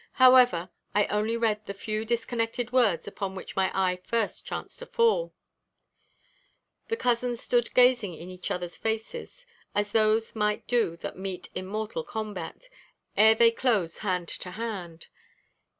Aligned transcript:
However, 0.13 0.71
I 0.95 1.05
only 1.13 1.37
read 1.37 1.67
the 1.67 1.75
few 1.75 2.05
disconnected 2.05 2.71
words 2.71 3.07
upon 3.07 3.35
which 3.35 3.55
my 3.55 3.69
eye 3.71 3.97
first 4.03 4.43
chanced 4.47 4.79
to 4.79 4.87
fall." 4.87 5.31
The 6.87 6.97
cousins 6.97 7.39
stood 7.39 7.71
gazing 7.75 8.15
in 8.15 8.27
each 8.27 8.49
other's 8.49 8.77
faces; 8.77 9.45
as 9.75 9.91
those 9.91 10.35
might 10.35 10.65
do 10.65 10.97
that 10.97 11.19
meet 11.19 11.49
in 11.53 11.67
mortal 11.67 12.03
combat, 12.03 12.67
ere 13.15 13.35
they 13.35 13.51
close 13.51 13.99
hand 13.99 14.27
to 14.27 14.49
hand. 14.49 15.05